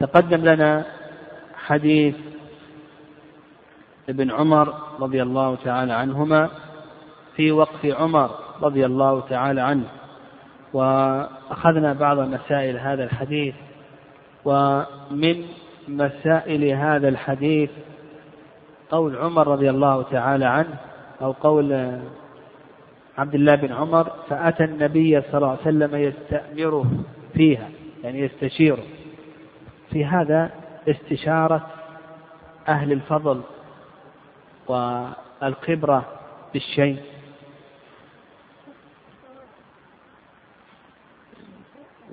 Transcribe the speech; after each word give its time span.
تقدم 0.00 0.44
لنا 0.44 0.84
حديث 1.54 2.14
ابن 4.08 4.30
عمر 4.30 4.74
رضي 5.00 5.22
الله 5.22 5.56
تعالى 5.64 5.92
عنهما 5.92 6.50
في 7.36 7.52
وقف 7.52 7.86
عمر 7.86 8.30
رضي 8.62 8.86
الله 8.86 9.20
تعالى 9.20 9.60
عنه. 9.60 9.84
وأخذنا 10.72 11.92
بعض 11.92 12.18
مسائل 12.18 12.78
هذا 12.78 13.04
الحديث 13.04 13.54
ومن 14.44 15.44
مسائل 15.88 16.64
هذا 16.64 17.08
الحديث 17.08 17.70
قول 18.90 19.16
عمر 19.16 19.48
رضي 19.48 19.70
الله 19.70 20.02
تعالى 20.02 20.44
عنه 20.44 20.74
أو 21.22 21.32
قول 21.32 21.98
عبد 23.18 23.34
الله 23.34 23.54
بن 23.54 23.72
عمر 23.72 24.12
فأتى 24.28 24.64
النبي 24.64 25.20
صلى 25.20 25.34
الله 25.34 25.50
عليه 25.50 25.60
وسلم 25.60 25.94
يستأمره 25.94 26.84
فيها 27.34 27.68
يعني 28.04 28.20
يستشيره. 28.20 28.82
في 29.96 30.04
هذا 30.04 30.50
استشارة 30.88 31.66
أهل 32.68 32.92
الفضل 32.92 33.42
والخبرة 34.68 36.04
بالشيء. 36.52 37.02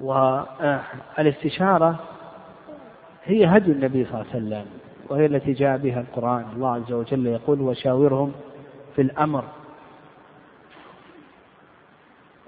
والاستشارة 0.01 1.99
هي 3.23 3.45
هدي 3.45 3.71
النبي 3.71 4.05
صلى 4.05 4.13
الله 4.21 4.25
عليه 4.33 4.37
وسلم 4.37 4.65
وهي 5.09 5.25
التي 5.25 5.53
جاء 5.53 5.77
بها 5.77 6.01
القرآن. 6.01 6.45
الله 6.55 6.75
عز 6.75 6.91
وجل 6.91 7.27
يقول 7.27 7.61
وشاورهم 7.61 8.33
في 8.95 9.01
الأمر 9.01 9.43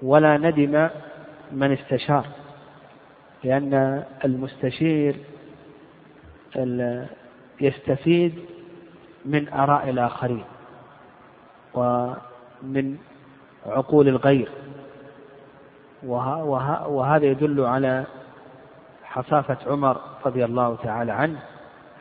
ولا 0.02 0.36
ندم 0.36 0.88
من 1.52 1.72
استشار. 1.72 2.26
لأن 3.46 4.02
المستشير 4.24 5.16
يستفيد 7.60 8.34
من 9.24 9.48
آراء 9.48 9.90
الآخرين 9.90 10.44
ومن 11.74 12.96
عقول 13.66 14.08
الغير. 14.08 14.48
وهذا 16.02 17.24
يدل 17.24 17.60
على 17.60 18.04
حصافة 19.04 19.56
عمر 19.66 20.00
رضي 20.26 20.44
الله 20.44 20.76
تعالى 20.76 21.12
عنه 21.12 21.38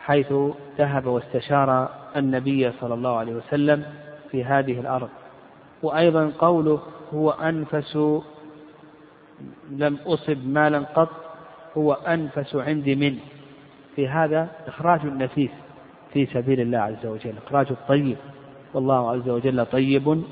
حيث 0.01 0.33
ذهب 0.77 1.05
واستشار 1.05 1.89
النبي 2.15 2.71
صلى 2.71 2.93
الله 2.93 3.17
عليه 3.17 3.33
وسلم 3.35 3.85
في 4.31 4.43
هذه 4.43 4.79
الأرض. 4.79 5.09
وأيضا 5.83 6.31
قوله 6.39 6.79
هو 7.13 7.31
أنفس 7.31 7.97
لم 9.69 9.97
أصب 10.05 10.47
مالا 10.47 10.79
قط 10.79 11.24
هو 11.77 11.93
أنفس 11.93 12.55
عندي 12.55 12.95
منه. 12.95 13.19
في 13.95 14.07
هذا 14.07 14.47
إخراج 14.67 14.99
النفيس 15.03 15.51
في 16.13 16.25
سبيل 16.25 16.59
الله 16.59 16.77
عز 16.77 17.05
وجل 17.05 17.33
إخراج 17.47 17.67
الطيب. 17.71 18.17
والله 18.73 19.11
عز 19.11 19.29
وجل 19.29 19.65
طيب 19.65 20.23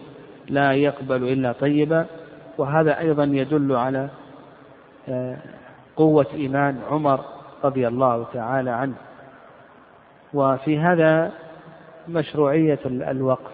لا 0.50 0.74
يقبل 0.74 1.24
إلا 1.24 1.52
طيبا. 1.52 2.06
وهذا 2.58 3.00
أيضا 3.00 3.24
يدل 3.24 3.76
على 3.76 4.10
آه، 5.10 5.38
قوة 5.96 6.28
إيمان 6.34 6.82
عمر 6.90 7.20
رضي 7.64 7.88
الله 7.88 8.26
تعالى 8.34 8.70
عنه. 8.70 8.96
وفي 10.34 10.80
هذا 10.80 11.32
مشروعية 12.08 12.80
الوقف. 12.86 13.52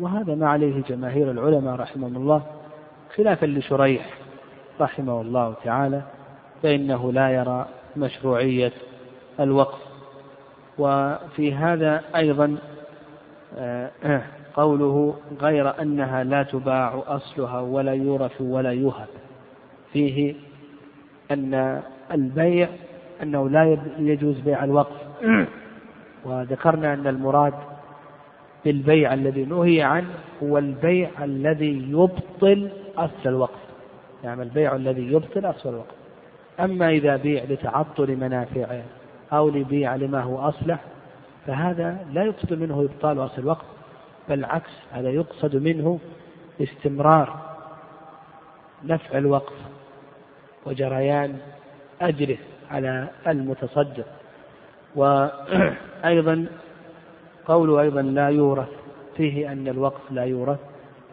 وهذا 0.00 0.34
ما 0.34 0.48
عليه 0.48 0.82
جماهير 0.88 1.30
العلماء 1.30 1.74
رحمهم 1.74 2.16
الله 2.16 2.42
خلافا 3.16 3.46
لشريح. 3.46 4.19
رحمه 4.80 5.20
الله 5.20 5.54
تعالى 5.64 6.02
فإنه 6.62 7.12
لا 7.12 7.30
يرى 7.30 7.66
مشروعية 7.96 8.72
الوقف. 9.40 9.78
وفي 10.78 11.54
هذا 11.54 12.02
أيضا 12.16 12.56
آه، 13.58 14.22
قوله 14.54 15.14
غير 15.40 15.82
أنها 15.82 16.24
لا 16.24 16.42
تباع 16.42 17.02
أصلها 17.06 17.60
ولا 17.60 17.94
يورث 17.94 18.40
ولا 18.40 18.72
يوهب. 18.72 19.08
فيه 19.92 20.34
أن 21.30 21.82
البيع 22.12 22.68
أنه 23.22 23.48
لا 23.48 23.78
يجوز 23.98 24.40
بيع 24.40 24.64
الوقف. 24.64 24.96
وذكرنا 26.24 26.94
أن 26.94 27.06
المراد 27.06 27.54
بالبيع 28.64 29.14
الذي 29.14 29.44
نهي 29.44 29.82
عنه 29.82 30.14
هو 30.42 30.58
البيع 30.58 31.10
الذي 31.24 31.86
يبطل 31.90 32.70
أصل 32.96 33.26
الوقف. 33.26 33.69
يعني 34.24 34.42
البيع 34.42 34.76
الذي 34.76 35.12
يبطل 35.12 35.50
أصل 35.50 35.68
الوقف 35.68 35.94
أما 36.60 36.90
إذا 36.90 37.16
بيع 37.16 37.44
لتعطل 37.44 38.16
منافعه 38.16 38.82
أو 39.32 39.48
لبيع 39.48 39.96
لما 39.96 40.22
هو 40.22 40.38
أصلح 40.38 40.80
فهذا 41.46 42.06
لا 42.12 42.24
يقصد 42.24 42.52
منه 42.52 42.80
إبطال 42.80 43.24
أصل 43.24 43.42
الوقف 43.42 43.64
بل 44.28 44.38
العكس 44.38 44.70
هذا 44.92 45.10
يقصد 45.10 45.56
منه 45.56 45.98
استمرار 46.60 47.40
نفع 48.84 49.18
الوقف 49.18 49.56
وجريان 50.66 51.38
أجره 52.00 52.38
على 52.70 53.08
المتصدق 53.26 54.06
وأيضا 54.94 56.46
قوله 57.46 57.80
أيضا 57.80 58.02
لا 58.02 58.28
يورث 58.28 58.68
فيه 59.16 59.52
أن 59.52 59.68
الوقف 59.68 60.00
لا 60.10 60.24
يورث 60.24 60.58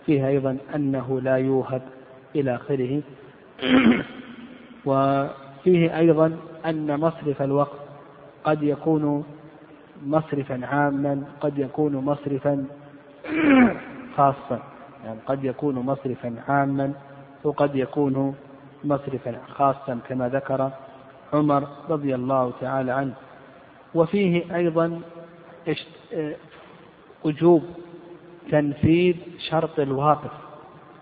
فيه 0.05 0.27
أيضا 0.27 0.57
أنه 0.75 1.21
لا 1.21 1.37
يوهب. 1.37 1.81
إلى 2.35 2.55
آخره. 2.55 3.01
وفيه 4.85 5.97
أيضا 5.97 6.37
أن 6.65 6.99
مصرف 6.99 7.41
الوقف 7.41 7.79
قد 8.43 8.63
يكون 8.63 9.23
مصرفا 10.05 10.65
عاما 10.65 11.23
قد 11.41 11.57
يكون 11.59 11.95
مصرفا 11.95 12.65
خاصا. 14.17 14.59
يعني 15.05 15.19
قد 15.27 15.43
يكون 15.43 15.75
مصرفا 15.75 16.35
عاما 16.47 16.93
وقد 17.43 17.75
يكون 17.75 18.35
مصرفا 18.83 19.39
خاصا 19.47 19.99
كما 20.09 20.29
ذكر 20.29 20.71
عمر 21.33 21.67
رضي 21.89 22.15
الله 22.15 22.53
تعالى 22.61 22.91
عنه. 22.91 23.13
وفيه 23.95 24.55
أيضا 24.55 25.01
وجوب 27.25 27.63
تنفيذ 28.51 29.15
شرط 29.49 29.79
الواقف. 29.79 30.46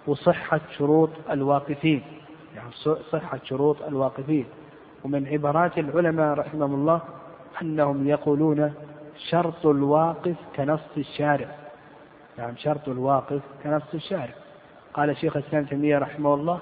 وصحة 0.07 0.61
شروط 0.77 1.09
الواقفين. 1.29 2.01
يعني 2.55 2.69
صحة 3.11 3.39
شروط 3.43 3.81
الواقفين. 3.81 4.45
ومن 5.03 5.27
عبارات 5.27 5.77
العلماء 5.77 6.33
رحمهم 6.33 6.73
الله 6.73 7.01
أنهم 7.61 8.07
يقولون 8.07 8.73
شرط 9.29 9.65
الواقف 9.65 10.35
كنص 10.55 10.79
الشارع. 10.97 11.55
يعني 12.37 12.57
شرط 12.57 12.89
الواقف 12.89 13.41
كنص 13.63 13.93
الشارع. 13.93 14.33
قال 14.93 15.17
شيخ 15.17 15.37
الإسلام 15.37 15.65
تيمية 15.65 15.97
رحمه 15.97 16.33
الله 16.33 16.59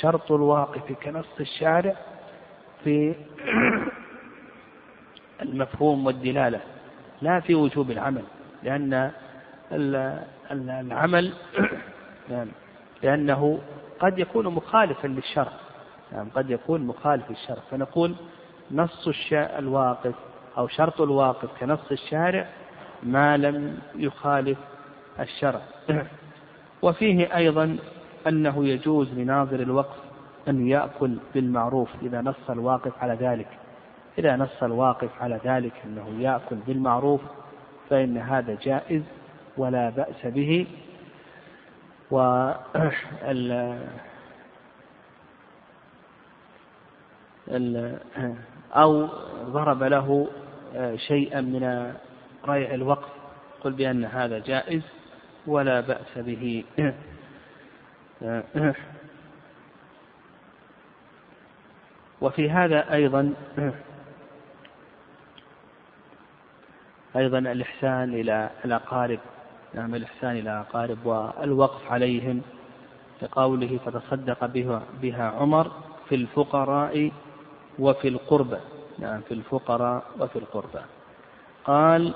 شرط 0.00 0.32
الواقف 0.32 0.92
كنص 0.92 1.26
الشارع 1.40 1.96
في 2.84 3.14
المفهوم 5.42 6.06
والدلالة 6.06 6.60
لا 7.22 7.40
في 7.40 7.54
وجوب 7.54 7.90
العمل 7.90 8.22
لأن 8.62 9.10
العمل 10.50 11.32
نعم، 12.30 12.48
لأنه 13.02 13.58
قد 14.00 14.18
يكون 14.18 14.48
مخالفا 14.48 15.08
للشرع. 15.08 15.52
نعم 16.12 16.28
قد 16.34 16.50
يكون 16.50 16.80
مخالف 16.80 17.30
للشرع. 17.30 17.62
فنقول 17.70 18.14
نص 18.70 19.08
الواقف 19.32 20.14
أو 20.58 20.68
شرط 20.68 21.00
الواقف 21.00 21.48
كنص 21.60 21.90
الشارع 21.90 22.46
ما 23.02 23.36
لم 23.36 23.78
يخالف 23.94 24.58
الشرع. 25.20 25.60
وفيه 26.82 27.36
أيضا 27.36 27.76
أنه 28.26 28.66
يجوز 28.66 29.12
لناظر 29.12 29.60
الوقف 29.60 29.96
أن 30.48 30.66
يأكل 30.68 31.16
بالمعروف 31.34 31.88
إذا 32.02 32.20
نص 32.20 32.50
الواقف 32.50 32.92
على 33.02 33.14
ذلك. 33.14 33.48
إذا 34.18 34.36
نص 34.36 34.62
الواقف 34.62 35.10
على 35.20 35.40
ذلك 35.44 35.72
أنه 35.84 36.20
يأكل 36.20 36.56
بالمعروف 36.56 37.20
فإن 37.90 38.18
هذا 38.18 38.58
جائز 38.62 39.02
ولا 39.56 39.90
بأس 39.90 40.26
به. 40.26 40.66
و 42.12 42.52
أو 48.76 49.08
ضرب 49.44 49.82
له 49.82 50.28
شيئا 50.96 51.40
من 51.40 51.94
ريع 52.48 52.74
الوقف 52.74 53.08
قل 53.64 53.72
بأن 53.72 54.04
هذا 54.04 54.38
جائز 54.38 54.82
ولا 55.46 55.80
بأس 55.80 56.18
به. 56.18 56.64
وفي 62.20 62.50
هذا 62.50 62.92
أيضا 62.92 63.34
أيضا 67.16 67.38
الإحسان 67.38 68.14
إلى 68.14 68.50
الأقارب. 68.64 69.20
نعم 69.74 69.94
الإحسان 69.94 70.30
إلى 70.30 70.40
الأقارب 70.40 71.06
والوقف 71.06 71.92
عليهم 71.92 72.42
كقوله 73.20 73.78
فتصدق 73.86 74.46
بها, 74.46 74.82
بها 75.02 75.30
عمر 75.30 75.72
في 76.08 76.14
الفقراء 76.14 77.12
وفي 77.78 78.08
القربى. 78.08 78.58
نعم 78.98 79.20
في 79.20 79.34
الفقراء 79.34 80.04
وفي 80.20 80.38
القربى. 80.38 80.82
قال 81.64 82.14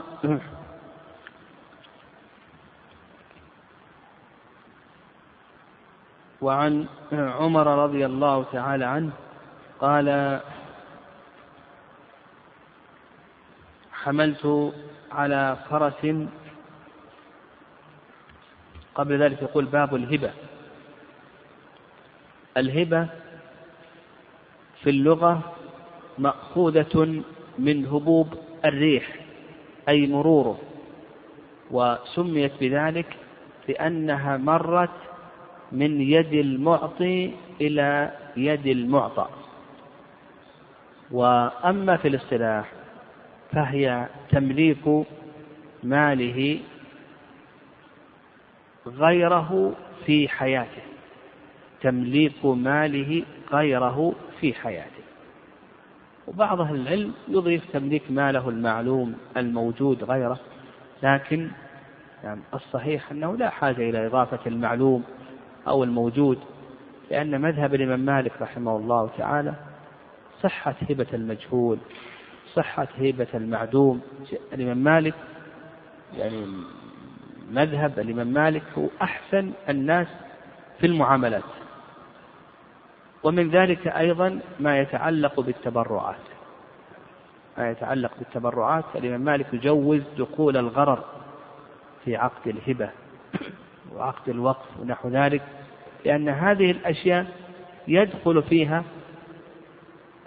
وعن 6.40 6.86
عمر 7.12 7.66
رضي 7.84 8.06
الله 8.06 8.44
تعالى 8.52 8.84
عنه 8.84 9.12
قال 9.80 10.40
حملت 13.92 14.72
على 15.12 15.56
فرس 15.70 16.26
قبل 18.96 19.22
ذلك 19.22 19.42
يقول 19.42 19.64
باب 19.64 19.94
الهبة. 19.94 20.30
الهبة 22.56 23.08
في 24.82 24.90
اللغة 24.90 25.52
مأخوذة 26.18 27.22
من 27.58 27.86
هبوب 27.86 28.34
الريح 28.64 29.16
أي 29.88 30.06
مروره 30.06 30.58
وسميت 31.70 32.52
بذلك 32.60 33.16
لأنها 33.68 34.36
مرت 34.36 34.90
من 35.72 36.00
يد 36.00 36.32
المعطي 36.32 37.32
إلى 37.60 38.12
يد 38.36 38.66
المعطى. 38.66 39.28
وأما 41.10 41.96
في 41.96 42.08
الاصطلاح 42.08 42.72
فهي 43.52 44.06
تمليك 44.30 45.06
ماله 45.82 46.58
غيره 48.86 49.72
في 50.06 50.28
حياته 50.28 50.82
تمليك 51.80 52.44
ماله 52.44 53.24
غيره 53.52 54.14
في 54.40 54.54
حياته. 54.54 54.90
وبعض 56.28 56.60
أهل 56.60 56.74
العلم 56.74 57.12
يضيف 57.28 57.64
تمليك 57.72 58.02
ماله 58.10 58.48
المعلوم 58.48 59.14
الموجود 59.36 60.04
غيره 60.04 60.38
لكن 61.02 61.48
يعني 62.24 62.40
الصحيح 62.54 63.10
أنه 63.10 63.36
لا 63.36 63.50
حاجة 63.50 63.90
إلى 63.90 64.06
إضافة 64.06 64.38
المعلوم 64.46 65.04
أو 65.68 65.84
الموجود 65.84 66.38
لأن 67.10 67.40
مذهب 67.40 67.74
الإمام 67.74 68.00
مالك 68.00 68.32
رحمه 68.42 68.76
الله 68.76 69.10
تعالى 69.18 69.54
صحة 70.42 70.74
هبة 70.90 71.06
المجهول 71.14 71.78
صحة 72.54 72.88
هبة 72.98 73.26
المعدوم. 73.34 74.00
الإمام 74.52 74.78
مالك 74.78 75.14
يعني 76.16 76.46
مذهب 77.50 77.98
الإمام 77.98 78.26
مالك 78.26 78.62
هو 78.78 78.86
أحسن 79.02 79.52
الناس 79.68 80.06
في 80.80 80.86
المعاملات. 80.86 81.42
ومن 83.22 83.50
ذلك 83.50 83.86
أيضا 83.88 84.40
ما 84.60 84.80
يتعلق 84.80 85.40
بالتبرعات. 85.40 86.16
ما 87.58 87.70
يتعلق 87.70 88.10
بالتبرعات 88.18 88.84
الإمام 88.94 89.20
مالك 89.20 89.46
يجوز 89.54 90.02
دخول 90.18 90.56
الغرر 90.56 91.04
في 92.04 92.16
عقد 92.16 92.48
الهبة 92.48 92.90
وعقد 93.96 94.28
الوقف 94.28 94.80
ونحو 94.80 95.08
ذلك 95.08 95.42
لأن 96.04 96.28
هذه 96.28 96.70
الأشياء 96.70 97.26
يدخل 97.88 98.42
فيها 98.42 98.84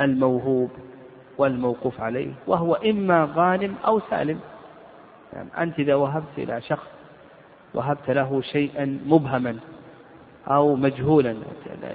الموهوب 0.02 0.72
والموقوف 1.38 2.02
عليه 2.02 2.34
وهو 2.48 2.74
إما 2.76 3.30
غانم 3.36 3.76
أو 3.86 4.02
سالم. 4.10 4.40
يعني 5.34 5.50
أنت 5.58 5.80
إذا 5.80 5.96
وهبت 5.96 6.38
إلى 6.38 6.62
شخص 6.62 6.88
وهبت 7.74 8.10
له 8.10 8.42
شيئا 8.42 9.00
مبهما 9.06 9.60
أو 10.48 10.76
مجهولا. 10.76 11.36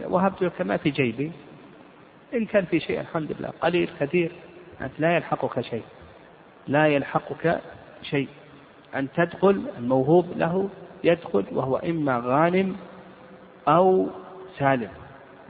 وهبت 0.05 0.43
لك 0.43 0.61
ما 0.61 0.77
في 0.77 0.91
جيبي. 0.91 1.33
إن 2.35 2.47
كان 2.47 2.65
في 2.65 2.81
شيء 2.81 3.01
الحمد 3.01 3.33
لله. 3.33 3.49
قليل 3.61 3.91
كثير 4.01 4.33
أنت 4.81 4.93
لا 4.99 5.17
يلحقك 5.17 5.61
شيء. 5.61 5.83
لا 6.69 6.87
يلحقك 6.87 7.61
شيء. 8.03 8.29
أن 8.95 9.09
تدخل 9.13 9.63
الموهوب 9.79 10.27
له 10.37 10.69
يدخل 11.05 11.45
وهو 11.53 11.77
إما 11.77 12.23
غانم 12.25 12.77
أو 13.69 14.09
سالم. 14.59 14.91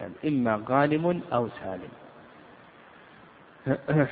يعني 0.01 0.13
إما 0.25 0.63
غانم 0.69 1.21
أو 1.33 1.49
سالم. 1.49 1.89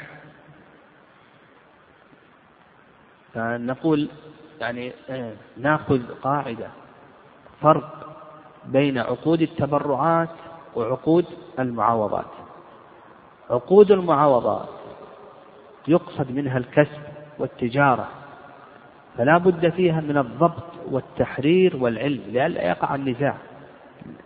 فنقول 3.34 4.08
يعني 4.62 4.92
ناخذ 5.56 6.00
قاعدة 6.22 6.68
فرق 7.60 8.16
بين 8.66 8.98
عقود 8.98 9.42
التبرعات 9.42 10.28
وعقود 10.76 11.24
المعاوضات. 11.58 12.30
عقود 13.50 13.90
المعاوضات 13.90 14.68
يقصد 15.88 16.30
منها 16.30 16.58
الكسب 16.58 17.02
والتجارة 17.38 18.08
فلا 19.18 19.38
بد 19.38 19.68
فيها 19.68 20.00
من 20.00 20.18
الضبط 20.18 20.64
والتحرير 20.90 21.76
والعلم 21.76 22.22
لئلا 22.28 22.62
يقع 22.62 22.94
النزاع. 22.94 23.36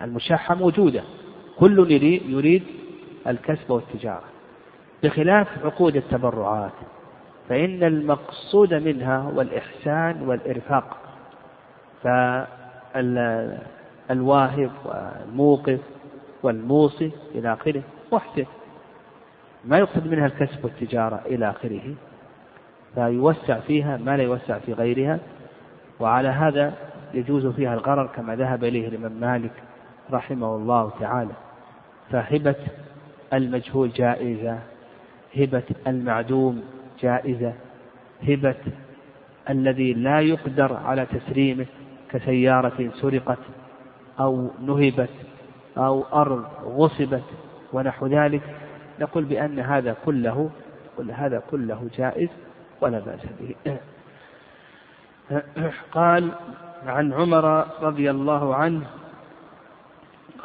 المشاحة 0.02 0.54
موجودة 0.54 1.02
كل 1.58 1.90
يريد 2.28 2.62
الكسب 3.26 3.70
والتجارة. 3.70 4.24
بخلاف 5.02 5.64
عقود 5.64 5.96
التبرعات 5.96 6.72
فإن 7.48 7.82
المقصود 7.82 8.74
منها 8.74 9.18
هو 9.18 9.40
الإحسان 9.40 10.22
والإرفاق. 10.28 10.96
فالواهب 14.08 14.70
والموقف 14.84 15.80
والموصي 16.42 17.10
إلى 17.34 17.52
آخره 17.52 17.82
محسن 18.12 18.46
ما 19.64 19.78
يقصد 19.78 20.06
منها 20.06 20.26
الكسب 20.26 20.64
والتجارة 20.64 21.20
إلى 21.26 21.50
آخره 21.50 21.94
فيوسع 22.94 23.60
فيها 23.60 23.96
ما 23.96 24.16
لا 24.16 24.22
يوسع 24.22 24.58
في 24.58 24.72
غيرها. 24.72 25.18
وعلى 26.00 26.28
هذا 26.28 26.72
يجوز 27.14 27.46
فيها 27.46 27.74
الغرر 27.74 28.06
كما 28.06 28.36
ذهب 28.36 28.64
إليه 28.64 28.88
الإمام 28.88 29.12
مالك 29.12 29.52
رحمه 30.12 30.56
الله 30.56 30.90
تعالى. 31.00 31.32
فهبة 32.10 32.54
المجهول 33.32 33.90
جائزة 33.90 34.58
هبة 35.36 35.62
المعدوم 35.86 36.62
جائزة 37.00 37.52
هبة 38.22 38.54
الذي 39.50 39.92
لا 39.92 40.20
يقدر 40.20 40.76
على 40.76 41.06
تسليمه 41.06 41.66
كسيارة 42.10 42.90
سرقت 42.94 43.38
أو 44.20 44.50
نهبت 44.60 45.10
أو 45.78 46.04
أرض 46.12 46.44
غصبت 46.64 47.24
ونحو 47.72 48.06
ذلك. 48.06 48.42
نقول 49.00 49.24
بأن 49.24 49.58
هذا 49.58 49.96
كله 50.04 50.50
كل 50.96 51.10
هذا 51.10 51.42
كله 51.50 51.88
جائز 51.96 52.28
ولا 52.80 52.98
بأس 52.98 53.20
به. 53.40 53.76
قال 55.92 56.32
عن 56.86 57.12
عمر 57.12 57.66
رضي 57.82 58.10
الله 58.10 58.54
عنه 58.54 58.86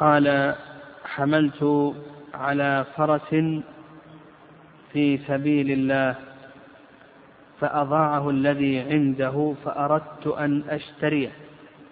قال 0.00 0.54
حملت 1.04 1.92
على 2.34 2.84
فرس 2.96 3.34
في 4.92 5.18
سبيل 5.18 5.70
الله 5.70 6.16
فأضاعه 7.62 8.30
الذي 8.30 8.80
عنده 8.80 9.54
فأردت 9.64 10.26
أن 10.26 10.62
أشتريه 10.68 11.32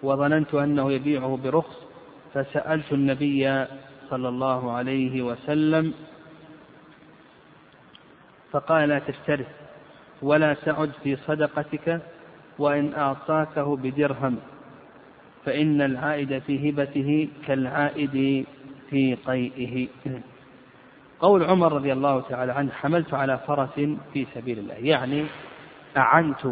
وظننت 0.03 0.53
أنه 0.53 0.91
يبيعه 0.91 1.39
برخص 1.43 1.77
فسألت 2.33 2.93
النبي 2.93 3.65
صلى 4.09 4.29
الله 4.29 4.71
عليه 4.71 5.21
وسلم 5.21 5.93
فقال 8.51 8.89
لا 8.89 8.99
تشتره 8.99 9.45
ولا 10.21 10.53
تعد 10.53 10.91
في 11.03 11.15
صدقتك 11.15 12.01
وإن 12.59 12.93
أعطاكه 12.93 13.75
بدرهم 13.75 14.37
فإن 15.45 15.81
العائد 15.81 16.39
في 16.39 16.69
هبته 16.69 17.29
كالعائد 17.47 18.45
في 18.89 19.15
قيئه. 19.15 19.87
قول 21.19 21.43
عمر 21.43 21.73
رضي 21.73 21.93
الله 21.93 22.21
تعالى 22.21 22.51
عنه 22.51 22.71
حملت 22.71 23.13
على 23.13 23.39
فرس 23.47 23.75
في 24.13 24.27
سبيل 24.35 24.59
الله 24.59 24.73
يعني 24.73 25.25
أعنت 25.97 26.47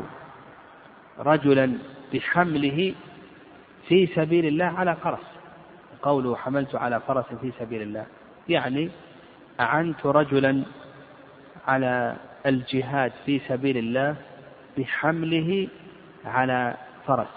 رجلا 1.19 1.77
بحمله 2.13 2.93
في 3.87 4.07
سبيل 4.07 4.45
الله 4.45 4.65
على 4.65 4.95
فرس. 4.95 5.25
قوله 6.01 6.35
حملت 6.35 6.75
على 6.75 6.99
فرس 6.99 7.25
في 7.41 7.51
سبيل 7.59 7.81
الله. 7.81 8.05
يعني 8.49 8.89
أعنت 9.59 10.05
رجلا 10.05 10.63
على 11.67 12.15
الجهاد 12.45 13.11
في 13.25 13.39
سبيل 13.39 13.77
الله 13.77 14.15
بحمله 14.77 15.67
على 16.25 16.75
فرس. 17.07 17.35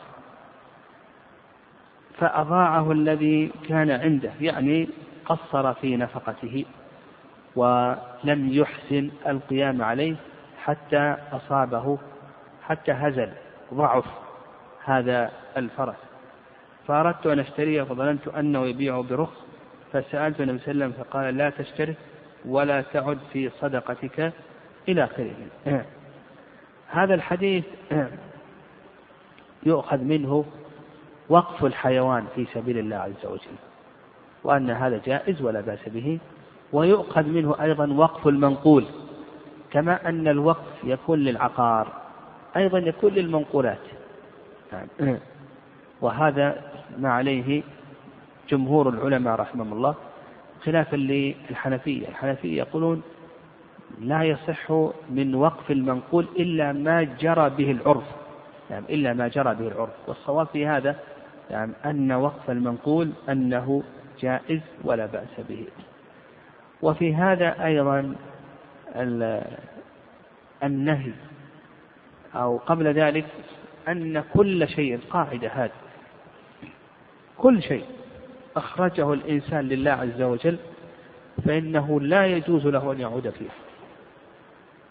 فأضاعه 2.19 2.93
الذي 2.93 3.51
كان 3.69 3.91
عنده. 3.91 4.33
يعني 4.41 4.89
قصر 5.25 5.75
في 5.75 5.97
نفقته 5.97 6.65
ولم 7.57 8.49
يحسن 8.53 9.11
القيام 9.27 9.83
عليه. 9.83 10.17
حتى 10.65 11.17
أصابه 11.33 11.99
حتى 12.63 12.93
هزل 12.93 13.33
ضعف 13.75 14.05
هذا 14.85 15.31
الفرس. 15.57 15.97
فأردت 16.89 17.27
أن 17.27 17.39
أشتريه 17.39 17.83
فظننت 17.83 18.29
أنه 18.29 18.67
يبيعه 18.67 19.03
برخص 19.03 19.37
فسألت 19.93 20.41
النبي 20.41 20.59
صلى 20.59 20.73
الله 20.73 20.85
عليه 20.85 20.95
وسلم 20.95 21.05
فقال 21.05 21.37
لا 21.37 21.51
تشترك 21.51 21.97
ولا 22.45 22.81
تعد 22.81 23.19
في 23.33 23.51
صدقتك 23.61 24.33
إلى 24.89 25.05
آخره. 25.05 25.35
هذا 26.99 27.15
الحديث 27.15 27.65
يؤخذ 29.67 29.99
منه 29.99 30.45
وقف 31.29 31.65
الحيوان 31.65 32.27
في 32.35 32.47
سبيل 32.55 32.79
الله 32.79 32.97
عز 32.97 33.27
وجل 33.27 33.57
وأن 34.45 34.71
هذا 34.71 35.01
جائز 35.05 35.43
ولا 35.43 35.61
بأس 35.61 35.89
به 35.89 36.19
ويؤخذ 36.73 37.23
منه 37.23 37.57
أيضا 37.63 37.93
وقف 37.93 38.29
المنقول. 38.29 38.85
كما 39.73 40.09
أن 40.09 40.29
الوقف 40.29 40.85
يكون 40.85 41.19
للعقار 41.19 41.87
أيضا 42.57 42.79
يكون 42.79 43.13
للمنقولات. 43.13 43.79
وهذا 46.01 46.63
ما 46.99 47.13
عليه 47.13 47.63
جمهور 48.49 48.89
العلماء 48.89 49.35
رحمهم 49.35 49.73
الله 49.73 49.95
خلافا 50.65 50.97
للحنفية. 50.97 52.09
الحنفية 52.09 52.59
يقولون 52.59 53.03
لا 54.01 54.23
يصح 54.23 54.71
من 55.11 55.35
وقف 55.35 55.71
المنقول 55.71 56.27
إلا 56.39 56.73
ما 56.73 57.03
جرى 57.03 57.51
به 57.51 57.71
العرف. 57.71 58.05
يعني 58.71 58.85
إلا 58.91 59.13
ما 59.13 59.29
جرى 59.29 59.55
به 59.55 59.69
العرف. 59.69 60.09
والصواب 60.09 60.47
في 60.47 60.67
هذا 60.67 60.97
يعني 61.51 61.73
أن 61.85 62.13
وقف 62.13 62.51
المنقول 62.51 63.11
أنه 63.29 63.83
جائز 64.21 64.61
ولا 64.85 65.07
بأس 65.07 65.41
به. 65.49 65.67
وفي 66.83 67.15
هذا 67.15 67.65
أيضا 67.65 68.15
النهي 70.63 71.13
أو 72.35 72.57
قبل 72.57 72.87
ذلك 72.87 73.27
أن 73.89 74.25
كل 74.35 74.69
شيء 74.69 75.01
قاعدة 75.11 75.49
هذه. 75.49 75.71
كل 77.39 77.63
شيء 77.63 77.85
أخرجه 78.57 79.13
الإنسان 79.13 79.69
لله 79.69 79.91
عز 79.91 80.23
وجل 80.23 80.59
فإنه 81.45 82.01
لا 82.01 82.27
يجوز 82.27 82.67
له 82.67 82.93
أن 82.93 83.01
يعود 83.01 83.31
فيه. 83.31 83.51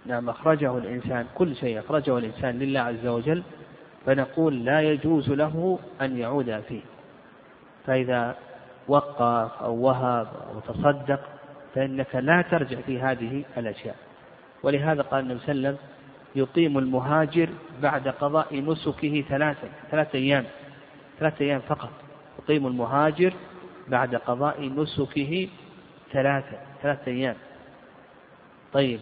نعم 0.05 0.29
أخرجه 0.29 0.77
الإنسان 0.77 1.25
كل 1.35 1.55
شيء 1.55 1.79
أخرجه 1.79 2.17
الإنسان 2.17 2.59
لله 2.59 2.79
عز 2.79 3.07
وجل 3.07 3.43
فنقول 4.05 4.65
لا 4.65 4.81
يجوز 4.81 5.29
له 5.29 5.79
أن 6.01 6.17
يعود 6.17 6.59
فيه. 6.67 6.81
فإذا 7.85 8.35
وقف 8.87 9.61
أو 9.63 9.73
وهب 9.75 10.27
أو 10.53 10.73
تصدق 10.73 11.19
فإنك 11.75 12.15
لا 12.15 12.41
ترجع 12.41 12.77
في 12.81 12.99
هذه 12.99 13.43
الأشياء. 13.57 13.95
ولهذا 14.63 15.01
قال 15.01 15.19
النبي 15.23 15.39
صلى 15.39 15.51
الله 15.51 15.67
عليه 15.67 15.77
وسلم 15.77 15.87
يقيم 16.35 16.77
المهاجر 16.77 17.49
بعد 17.81 18.07
قضاء 18.07 18.59
نسكه 18.61 19.23
ثلاثة 19.29 19.67
ثلاثة 19.91 20.19
أيام 20.19 20.45
ثلاثة 21.19 21.45
أيام 21.45 21.59
فقط. 21.59 21.89
يقيم 22.39 22.67
المهاجر 22.67 23.33
بعد 23.87 24.15
قضاء 24.15 24.69
نسكه 24.77 25.47
ثلاثة 26.11 26.57
ثلاثة 26.81 27.11
أيام. 27.11 27.35
طيب 28.73 28.99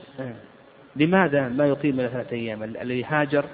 لماذا 0.95 1.49
ما 1.49 1.65
يقيم 1.67 1.99
إلى 1.99 2.09
ثلاثة 2.09 2.35
أيام؟ 2.35 2.63
الذي 2.63 3.03
هاجر 3.03 3.45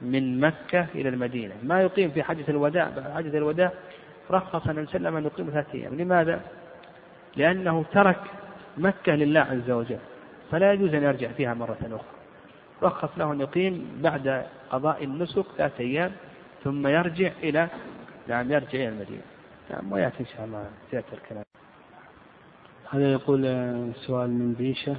من 0.00 0.40
مكة 0.40 0.86
إلى 0.94 1.08
المدينة. 1.08 1.54
ما 1.62 1.82
يقيم 1.82 2.10
في 2.10 2.22
حجة 2.22 2.44
الوداع 2.48 2.90
بعد 2.96 3.12
حجة 3.12 3.38
الوداع 3.38 3.72
رخص 4.30 4.66
النبي 4.66 4.86
صلى 4.86 4.96
الله 4.96 5.08
عليه 5.08 5.08
وسلم 5.08 5.16
أن 5.16 5.24
يقيم 5.24 5.50
ثلاثة 5.50 5.74
أيام. 5.74 5.94
لماذا؟ 5.94 6.40
لأنه 7.36 7.84
ترك 7.92 8.20
مكة 8.78 9.14
لله 9.14 9.40
عز 9.40 9.70
وجل 9.70 9.98
فلا 10.50 10.72
يجوز 10.72 10.94
أن 10.94 11.02
يرجع 11.02 11.28
فيها 11.28 11.54
مرة 11.54 11.78
أخرى. 11.82 12.00
رخص 12.82 13.18
له 13.18 13.32
أن 13.32 13.40
يقيم 13.40 14.00
بعد 14.02 14.46
قضاء 14.70 15.04
النسك 15.04 15.44
ثلاثة 15.56 15.80
أيام 15.80 16.12
ثم 16.64 16.86
يرجع 16.86 17.30
إلى 17.42 17.68
نعم 18.28 18.52
يرجع 18.52 18.78
إلى 18.78 18.88
المدينة. 18.88 19.22
نعم 19.70 19.92
ويأتي 19.92 20.20
إن 20.20 20.26
شاء 20.26 20.44
الله 20.44 20.66
سيأتي 20.90 21.12
الكلام. 21.12 21.44
هذا 22.90 23.12
يقول 23.12 23.42
سؤال 23.94 24.30
من 24.30 24.52
بيشة. 24.58 24.96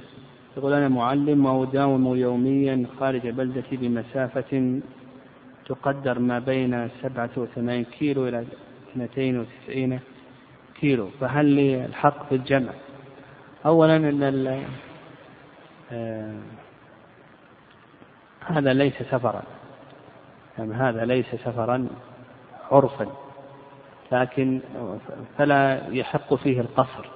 يقول 0.56 0.72
أنا 0.72 0.88
معلم 0.88 1.46
وأداوم 1.46 2.16
يوميا 2.16 2.86
خارج 2.98 3.28
بلدتي 3.28 3.76
بمسافة 3.76 4.80
تقدر 5.66 6.18
ما 6.18 6.38
بين 6.38 6.88
سبعة 7.02 7.30
وثمانين 7.36 7.84
كيلو 7.84 8.28
إلى 8.28 8.44
اثنتين 8.92 9.40
وتسعين 9.40 10.00
كيلو 10.80 11.08
فهل 11.20 11.46
لي 11.46 11.84
الحق 11.84 12.28
في 12.28 12.34
الجمع؟ 12.34 12.72
أولا 13.66 13.96
أن 13.96 14.66
آه 15.92 16.40
هذا 18.46 18.72
ليس 18.72 18.94
سفرا. 18.94 19.42
يعني 20.58 20.74
هذا 20.74 21.04
ليس 21.04 21.26
سفرا 21.34 21.88
عرفا. 22.70 23.06
لكن 24.12 24.60
فلا 25.38 25.88
يحق 25.88 26.34
فيه 26.34 26.60
القصر. 26.60 27.08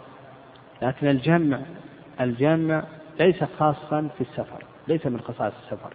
لكن 0.82 1.06
الجمع 1.06 1.60
الجمع 2.20 2.84
ليس 3.20 3.44
خاصا 3.44 4.08
في 4.16 4.20
السفر 4.20 4.64
ليس 4.88 5.06
من 5.06 5.20
خصائص 5.20 5.54
السفر. 5.64 5.92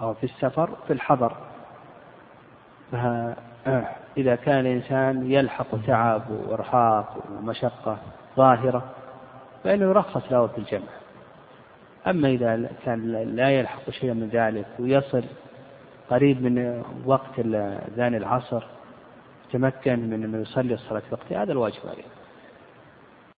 أو 0.00 0.14
في 0.14 0.24
السفر 0.24 0.76
في 0.86 0.92
الحضر. 0.92 1.36
إذا 4.16 4.34
كان 4.34 4.60
الإنسان 4.60 5.30
يلحق 5.30 5.86
تعب 5.86 6.22
وإرهاق 6.30 7.24
ومشقة 7.38 7.98
ظاهرة 8.36 8.84
فإنه 9.64 9.84
يرخص 9.84 10.32
له 10.32 10.46
في 10.46 10.58
الجمع. 10.58 10.88
أما 12.06 12.28
إذا 12.28 12.70
كان 12.84 13.12
لا 13.12 13.50
يلحق 13.50 13.90
شيئا 13.90 14.14
من 14.14 14.28
ذلك 14.28 14.66
ويصل 14.78 15.24
قريب 16.10 16.42
من 16.42 16.82
وقت 17.04 17.38
أذان 17.38 18.14
العصر 18.14 18.64
تمكن 19.52 20.10
من 20.10 20.24
أنه 20.24 20.38
يصلي 20.38 20.74
الصلاة 20.74 21.00
في 21.00 21.14
وقتها 21.14 21.42
هذا 21.42 21.52
الواجب 21.52 21.80
عليه 21.84 22.04